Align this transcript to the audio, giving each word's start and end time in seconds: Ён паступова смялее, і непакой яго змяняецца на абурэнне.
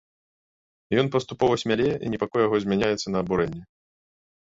Ён 1.01 1.11
паступова 1.17 1.53
смялее, 1.65 1.93
і 2.07 2.11
непакой 2.17 2.41
яго 2.47 2.55
змяняецца 2.67 3.07
на 3.17 3.27
абурэнне. 3.27 3.63